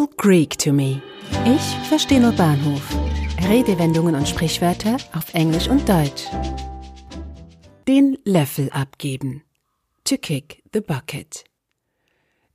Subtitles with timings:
[0.00, 1.02] all Greek to me.
[1.44, 2.96] Ich verstehe nur Bahnhof.
[3.48, 6.24] Redewendungen und Sprichwörter auf Englisch und Deutsch.
[7.86, 9.42] Den Löffel abgeben.
[10.04, 11.44] To kick the bucket.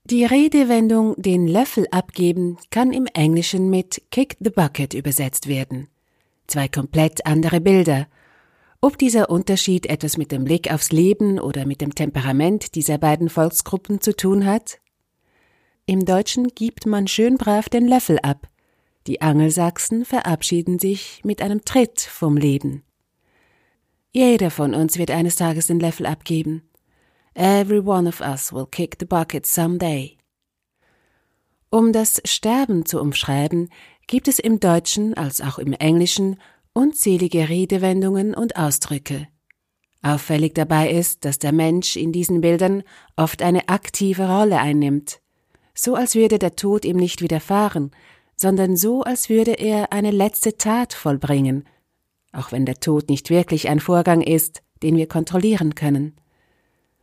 [0.05, 5.87] Die Redewendung den Löffel abgeben kann im Englischen mit kick the bucket übersetzt werden.
[6.47, 8.07] Zwei komplett andere Bilder.
[8.81, 13.29] Ob dieser Unterschied etwas mit dem Blick aufs Leben oder mit dem Temperament dieser beiden
[13.29, 14.79] Volksgruppen zu tun hat?
[15.87, 18.47] Im Deutschen gibt man schön brav den Löffel ab.
[19.05, 22.81] Die Angelsachsen verabschieden sich mit einem Tritt vom Leben.
[24.11, 26.63] Jeder von uns wird eines Tages den Löffel abgeben.
[27.35, 30.17] Every one of us will kick the bucket someday.
[31.69, 33.69] Um das Sterben zu umschreiben,
[34.07, 36.39] gibt es im Deutschen als auch im Englischen
[36.73, 39.27] unzählige Redewendungen und Ausdrücke.
[40.01, 42.81] Auffällig dabei ist, dass der Mensch in diesen Bildern
[43.15, 45.19] oft eine aktive Rolle einnimmt,
[45.75, 47.91] so als würde der Tod ihm nicht widerfahren,
[48.35, 51.65] sondern so als würde er eine letzte Tat vollbringen,
[52.31, 56.15] auch wenn der Tod nicht wirklich ein Vorgang ist, den wir kontrollieren können.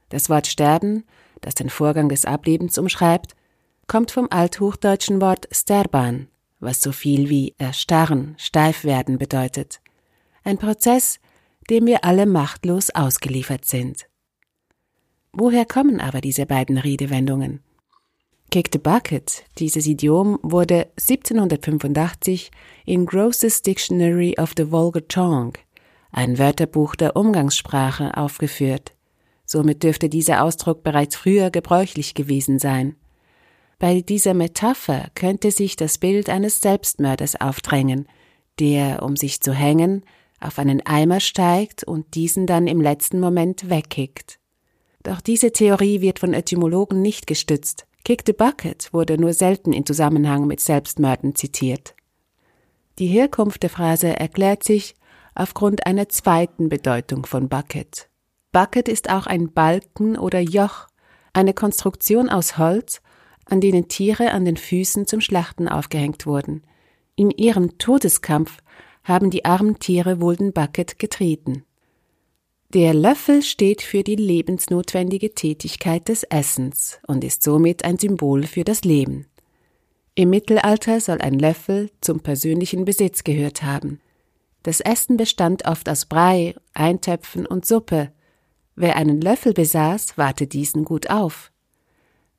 [0.09, 1.05] Das Wort sterben,
[1.41, 3.35] das den Vorgang des Ablebens umschreibt,
[3.87, 6.29] kommt vom althochdeutschen Wort sterban,
[6.61, 9.81] was so viel wie erstarren, steif werden bedeutet.
[10.45, 11.19] Ein Prozess,
[11.71, 14.07] dem wir alle machtlos ausgeliefert sind.
[15.33, 17.61] Woher kommen aber diese beiden Redewendungen?
[18.53, 22.51] Kick the Bucket, dieses Idiom wurde 1785
[22.85, 25.55] in Gross's Dictionary of the Vulgar Tongue,
[26.11, 28.93] ein Wörterbuch der Umgangssprache, aufgeführt.
[29.47, 32.97] Somit dürfte dieser Ausdruck bereits früher gebräuchlich gewesen sein.
[33.79, 38.07] Bei dieser Metapher könnte sich das Bild eines Selbstmörders aufdrängen,
[38.61, 40.05] der, um sich zu hängen,
[40.41, 44.39] auf einen Eimer steigt und diesen dann im letzten Moment wegkickt.
[45.05, 47.87] Doch diese Theorie wird von Etymologen nicht gestützt.
[48.05, 51.95] Kick the Bucket wurde nur selten in Zusammenhang mit Selbstmörden zitiert.
[52.99, 54.95] Die Herkunft der Phrase erklärt sich
[55.35, 58.09] aufgrund einer zweiten Bedeutung von Bucket.
[58.51, 60.89] Bucket ist auch ein Balken oder Joch,
[61.33, 63.01] eine Konstruktion aus Holz,
[63.47, 66.63] an denen Tiere an den Füßen zum Schlachten aufgehängt wurden.
[67.15, 68.59] In ihrem Todeskampf
[69.05, 71.65] haben die armen Tiere wohl den Bucket getreten.
[72.75, 78.65] Der Löffel steht für die lebensnotwendige Tätigkeit des Essens und ist somit ein Symbol für
[78.65, 79.27] das Leben.
[80.15, 84.01] Im Mittelalter soll ein Löffel zum persönlichen Besitz gehört haben.
[84.63, 88.11] Das Essen bestand oft aus Brei, Eintöpfen und Suppe,
[88.75, 91.53] Wer einen Löffel besaß, warte diesen gut auf.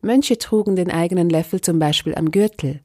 [0.01, 2.81] Mönche trugen den eigenen Löffel zum Beispiel am Gürtel.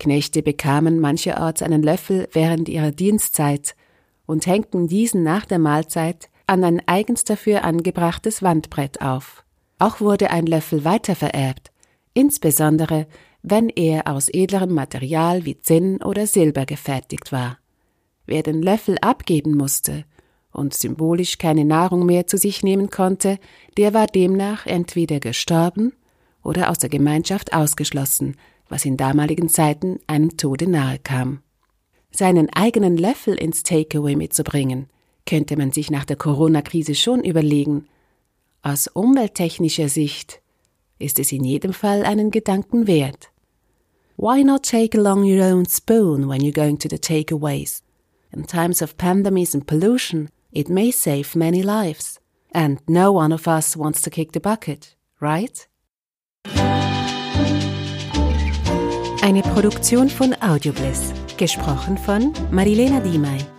[0.00, 3.76] Knechte bekamen mancherorts einen Löffel während ihrer Dienstzeit
[4.24, 9.44] und hängten diesen nach der Mahlzeit an ein eigens dafür angebrachtes Wandbrett auf.
[9.78, 11.70] Auch wurde ein Löffel weitervererbt,
[12.14, 13.06] insbesondere
[13.42, 17.58] wenn er aus edlerem Material wie Zinn oder Silber gefertigt war.
[18.26, 20.04] Wer den Löffel abgeben musste,
[20.56, 23.38] und symbolisch keine Nahrung mehr zu sich nehmen konnte,
[23.76, 25.92] der war demnach entweder gestorben
[26.42, 28.36] oder aus der Gemeinschaft ausgeschlossen,
[28.68, 31.42] was in damaligen Zeiten einem Tode nahe kam.
[32.10, 34.88] Seinen eigenen Löffel ins Takeaway mitzubringen,
[35.26, 37.86] könnte man sich nach der Corona-Krise schon überlegen.
[38.62, 40.40] Aus umwelttechnischer Sicht
[40.98, 43.30] ist es in jedem Fall einen Gedanken wert.
[44.16, 47.82] Why not take along your own spoon when you're going to the takeaways?
[48.32, 52.18] In times of pandemics and pollution, It may save many lives.
[52.50, 55.68] And no one of us wants to kick the bucket, right?
[59.20, 63.55] Eine Produktion von Audiobliss, gesprochen von Marilena Diemey.